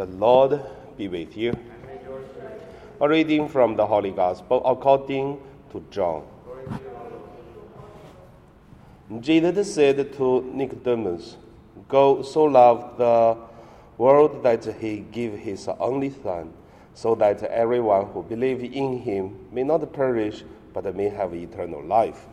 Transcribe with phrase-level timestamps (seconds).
[0.00, 0.62] The Lord
[0.96, 1.52] be with you.
[3.02, 5.38] A reading from the Holy Gospel according
[5.72, 6.22] to John.
[9.20, 11.36] Jesus said to Nicodemus,
[11.86, 13.36] God so loved the
[13.98, 16.50] world that he gave his only Son,
[16.94, 22.24] so that everyone who believes in him may not perish, but may have eternal life.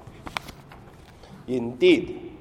[1.49, 2.36] Indeed,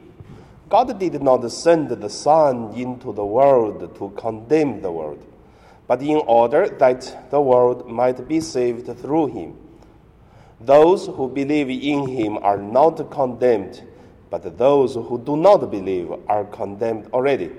[0.69, 5.25] God did not send the Son into the world to condemn the world,
[5.87, 9.57] but in order that the world might be saved through him.
[10.61, 13.81] Those who believe in him are not condemned,
[14.29, 17.53] but those who do not believe are condemned already,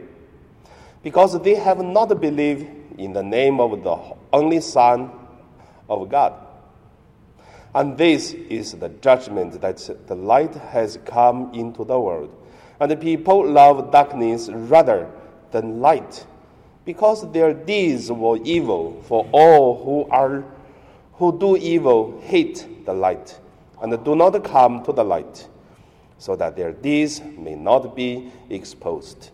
[1.02, 2.68] because they have not believed
[3.00, 3.98] in the name of the
[4.34, 5.12] only Son
[5.90, 6.34] of God.
[7.74, 9.78] And this is the judgment that
[10.08, 12.34] the light has come into the world
[12.80, 15.10] and the people love darkness rather
[15.52, 16.26] than light,
[16.86, 19.02] because their deeds were evil.
[19.08, 20.44] For all who are
[21.14, 23.40] who do evil hate the light,
[23.82, 25.48] and do not come to the light,
[26.20, 29.32] so that their deeds may not be exposed.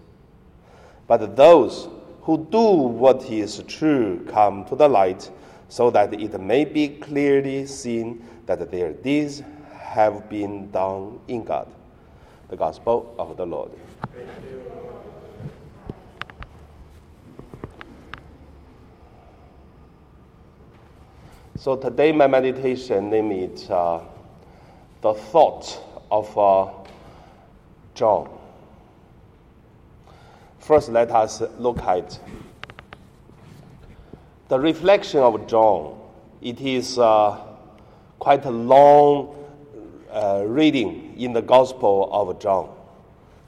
[1.08, 1.90] But those
[2.22, 5.30] who do what is true come to the light,
[5.68, 11.68] so that it may be clearly seen that their deeds have been done in God
[12.50, 13.72] the gospel of the Lord.
[21.58, 24.04] So today my meditation name is uh,
[25.02, 26.72] the thought of uh,
[27.96, 28.30] John.
[30.60, 32.20] First, let us look at
[34.48, 36.00] the reflection of John.
[36.42, 37.40] It is uh,
[38.20, 39.43] quite a long
[40.14, 42.70] uh, reading in the Gospel of John.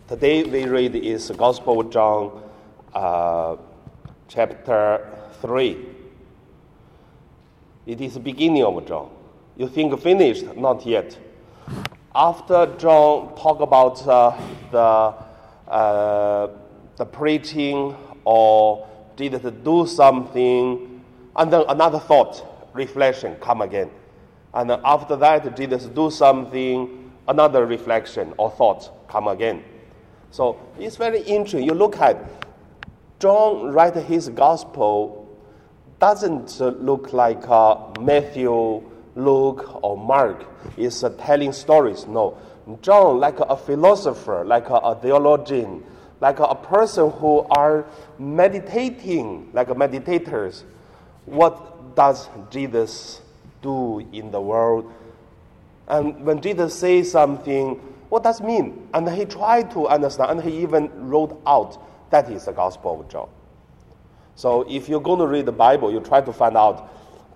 [0.08, 2.42] Today we read is Gospel of John,
[2.94, 3.56] uh,
[4.28, 5.08] chapter
[5.42, 5.86] three.
[7.86, 9.12] It is the beginning of John.
[9.56, 10.56] You think finished?
[10.56, 11.18] Not yet.
[12.16, 14.36] After John talk about uh,
[14.72, 16.48] the uh,
[16.98, 21.04] the preaching or Jesus do something,
[21.36, 22.44] and then another thought,
[22.74, 23.92] reflection come again.
[24.56, 29.64] And after that, Jesus do something, another reflection or thought come again.
[30.32, 31.64] So it's very interesting.
[31.64, 32.18] You look at
[33.20, 35.22] John write his gospel
[36.00, 38.84] doesn't look like uh, Matthew,
[39.16, 40.46] Luke, or Mark
[40.78, 42.06] is uh, telling stories.
[42.06, 42.38] No,
[42.82, 45.84] John like a philosopher, like a, a theologian,
[46.20, 47.86] like a, a person who are
[48.20, 50.64] meditating, like meditators.
[51.26, 53.22] What does Jesus
[53.66, 54.92] do in the world.
[55.88, 57.76] And when Jesus says something,
[58.10, 58.88] what does it mean?
[58.94, 61.78] And he tried to understand, and he even wrote out
[62.12, 63.30] that is the Gospel of John.
[64.36, 66.90] So if you're going to read the Bible, you try to find out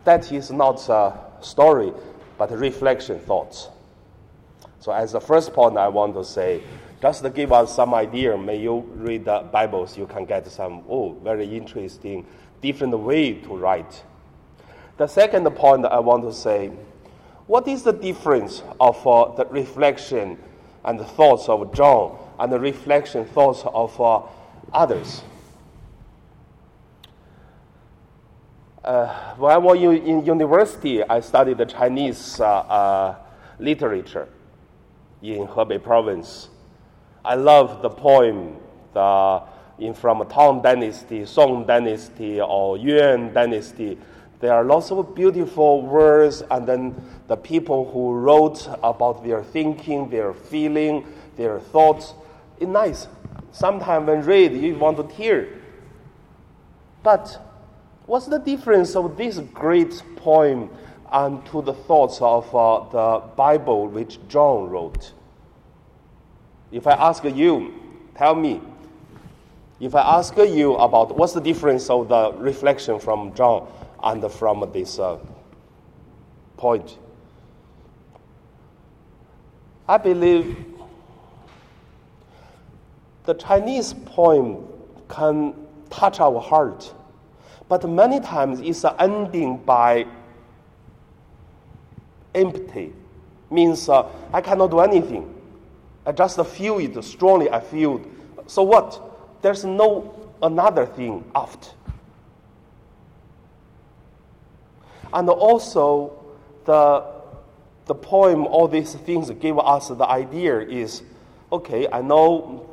[0.05, 1.91] that is not a story,
[2.37, 3.69] but a reflection thoughts.
[4.79, 6.61] So as the first point, I want to say,
[7.01, 10.83] just to give us some idea, may you read the Bibles, you can get some,
[10.89, 12.25] oh, very interesting,
[12.61, 14.03] different way to write.
[14.99, 16.73] The second point I want to say
[17.47, 20.37] what is the difference of uh, the reflection
[20.83, 24.23] and the thoughts of John and the reflection thoughts of uh,
[24.73, 25.23] others?
[28.83, 33.15] Uh, when I was in university, I studied the Chinese uh, uh,
[33.57, 34.27] literature
[35.21, 36.49] in Hebei province.
[37.23, 38.57] I love the poem
[38.93, 39.43] the,
[39.79, 43.97] in from Tang Dynasty, Song Dynasty, or Yuan Dynasty
[44.39, 46.95] there are lots of beautiful words, and then
[47.27, 51.05] the people who wrote about their thinking, their feeling,
[51.35, 52.13] their thoughts.
[52.57, 53.07] It's nice.
[53.51, 55.61] Sometimes when read, you want to hear.
[57.03, 57.41] But
[58.05, 60.69] what's the difference of this great poem
[61.11, 65.11] and to the thoughts of uh, the Bible which John wrote?
[66.71, 67.73] If I ask you,
[68.15, 68.61] tell me.
[69.81, 73.67] If I ask you about what's the difference of the reflection from John
[74.03, 75.17] and from this uh,
[76.57, 76.97] point.
[79.87, 80.55] I believe
[83.25, 84.65] the Chinese poem
[85.07, 85.53] can
[85.89, 86.93] touch our heart,
[87.67, 90.05] but many times it's ending by
[92.35, 92.93] empty.
[93.51, 95.33] Means uh, I cannot do anything.
[96.05, 97.49] I just feel it strongly.
[97.49, 98.01] I feel.
[98.47, 99.41] So what?
[99.41, 101.69] There's no another thing after.
[105.13, 106.13] And also,
[106.65, 107.03] the,
[107.85, 111.03] the poem, all these things give us the idea is
[111.51, 112.69] okay, I know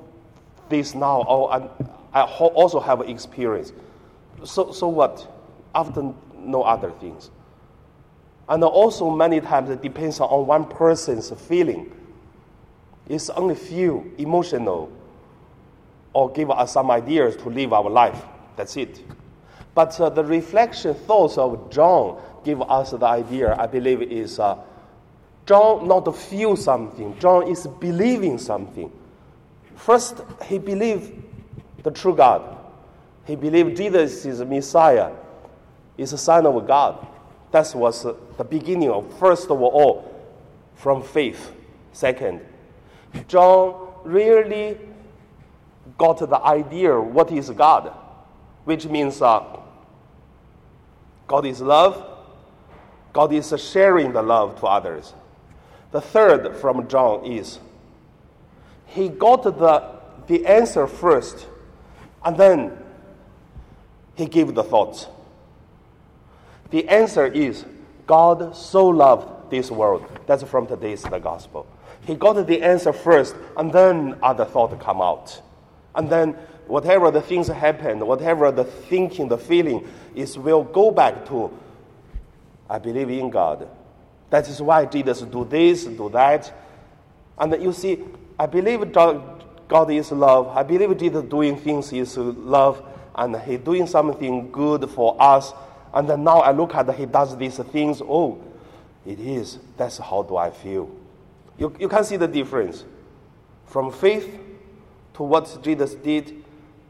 [0.69, 1.69] this now, or I,
[2.13, 3.73] I also have experience.
[4.45, 5.33] so, so what?
[5.75, 7.31] After no other things.
[8.49, 11.93] And also many times it depends on one person's feeling.
[13.09, 14.93] It's only feel emotional
[16.13, 18.23] or give us some ideas to live our life.
[18.57, 19.03] That's it.
[19.77, 24.57] But uh, the reflection thoughts of John give us the idea, I believe, is uh,
[25.45, 27.15] John not feel something.
[27.19, 28.91] John is believing something.
[29.75, 31.23] First, he believed
[31.83, 32.57] the true God.
[33.27, 35.13] He believed Jesus is Messiah,
[35.99, 37.07] is the Son of God.
[37.51, 40.11] That was the beginning of, first of all,
[40.75, 41.53] from faith.
[41.93, 42.41] Second,
[43.29, 44.79] John really
[45.99, 47.93] got the idea what is God,
[48.65, 49.65] which means uh,
[51.27, 52.05] God is love,
[53.13, 55.15] God is sharing the love to others.
[55.91, 57.59] The third from John is
[58.87, 61.47] he got the, the answer first,
[62.25, 62.77] and then
[64.15, 65.07] he gave the thoughts.
[66.71, 67.65] The answer is
[68.07, 70.05] God so loved this world.
[70.27, 71.67] That's from today's the gospel.
[72.07, 75.41] He got the answer first, and then other thoughts come out.
[75.95, 81.27] And then whatever the things happen, whatever the thinking, the feeling is, will go back
[81.29, 81.57] to,
[82.69, 83.69] I believe in God.
[84.31, 86.53] That is why Jesus do this, do that.
[87.39, 88.03] And you see,
[88.39, 90.49] I believe God is love.
[90.49, 92.83] I believe Jesus doing things is love,
[93.15, 95.53] and He doing something good for us
[95.97, 98.03] and now I look at he does these things.
[98.03, 98.39] Oh,
[99.07, 99.59] it is.
[99.79, 100.91] That's how do I feel.
[101.57, 102.85] You, you can see the difference
[103.65, 104.39] from faith
[105.15, 106.45] to what Jesus did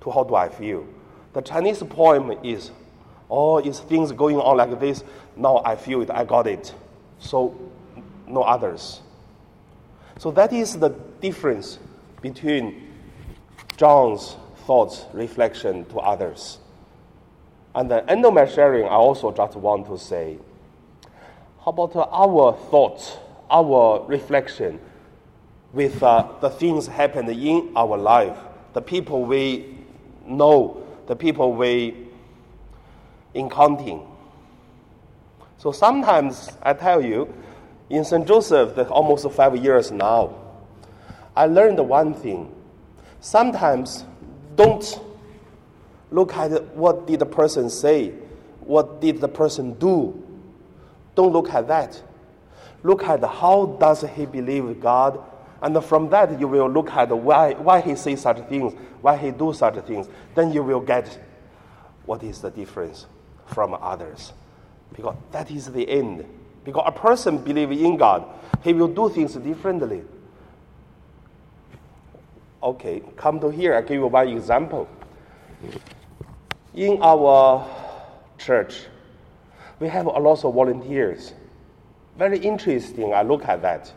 [0.06, 0.86] to how do I feel.
[1.32, 2.70] The Chinese poem is,
[3.28, 5.02] oh, is things going on like this.
[5.36, 6.10] Now I feel it.
[6.10, 6.72] I got it.
[7.18, 7.58] So
[8.26, 9.00] no others.
[10.18, 11.80] So that is the difference
[12.22, 12.88] between
[13.76, 16.58] John's thoughts, reflection to others.
[17.74, 20.38] And the end of my sharing, I also just want to say,
[21.64, 23.16] how about our thoughts,
[23.50, 24.78] our reflection
[25.72, 28.38] with uh, the things happened in our life,
[28.72, 29.76] the people we
[30.28, 32.08] know, the people we
[33.34, 34.06] encountering.
[35.58, 37.32] So sometimes I tell you,
[37.88, 38.26] in St.
[38.26, 40.34] Joseph, the almost five years now,
[41.36, 42.52] I learned one thing.
[43.20, 44.04] Sometimes
[44.56, 45.00] don't
[46.10, 48.10] Look at what did the person say,
[48.60, 50.22] what did the person do.
[51.14, 52.00] Don't look at that.
[52.82, 55.22] Look at how does he believe God,
[55.66, 59.32] and from that you will look at why, why he says such things, why he
[59.32, 60.08] do such things.
[60.36, 61.18] Then you will get
[62.04, 63.06] what is the difference
[63.46, 64.32] from others.
[64.94, 66.24] Because that is the end.
[66.64, 68.24] Because a person believe in God,
[68.62, 70.02] he will do things differently.
[72.62, 73.74] Okay, come to here.
[73.74, 74.88] I give you one example
[76.76, 77.66] in our
[78.38, 78.84] church,
[79.80, 81.32] we have a lot of volunteers.
[82.16, 83.92] Very interesting, I look at that.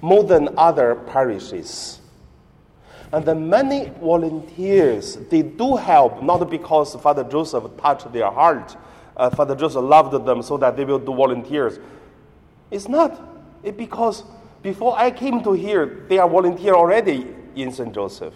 [0.00, 2.00] More than other parishes.
[3.12, 8.76] And the many volunteers, they do help, not because Father Joseph touched their heart,
[9.16, 11.78] uh, Father Joseph loved them so that they will do volunteers.
[12.70, 13.20] It's not.
[13.62, 14.24] It's because
[14.62, 17.94] before I came to here, they are volunteer already in St.
[17.94, 18.34] Joseph.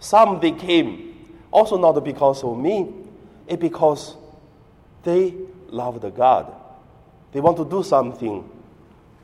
[0.00, 2.92] Some they came, also not because of me,
[3.46, 4.16] it's because
[5.04, 5.34] they
[5.68, 6.52] love the God.
[7.32, 8.48] They want to do something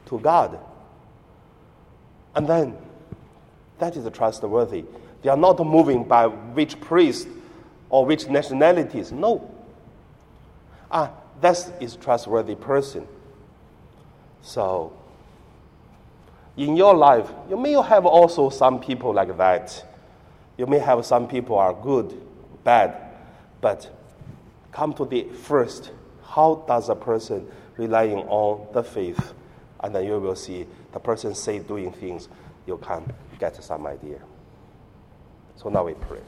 [0.07, 0.59] to God.
[2.39, 2.77] And then
[3.81, 4.85] that is trustworthy.
[5.23, 7.27] They are not moving by which priest
[7.91, 9.11] or which nationalities.
[9.11, 9.53] No.
[10.89, 13.09] Ah, that is trustworthy person.
[14.41, 14.93] So
[16.57, 19.85] in your life, you may have also some people like that.
[20.57, 22.23] You may have some people are good,
[22.63, 23.03] bad,
[23.61, 23.91] but
[24.71, 25.91] come to the first.
[26.25, 29.35] How does a person relying on the faith?
[29.81, 32.29] And then you will see the person say doing things,
[32.67, 34.21] you can get some idea.
[35.57, 36.21] So now we pray.